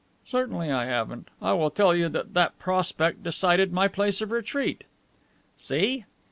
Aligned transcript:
"Certainly 0.25 0.71
I 0.71 0.85
haven't. 0.85 1.27
I 1.43 1.53
will 1.53 1.69
tell 1.69 1.95
you 1.95 2.09
that 2.09 2.33
that 2.33 2.57
prospect 2.57 3.21
decided 3.21 3.71
my 3.71 3.87
place 3.87 4.19
of 4.19 4.31
retreat." 4.31 4.85
"See!" 5.59 6.05